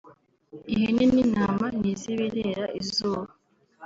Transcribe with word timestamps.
ihene 0.73 1.05
n’intama 1.13 1.67
ntizibirera 1.79 2.65
izuba 2.79 3.29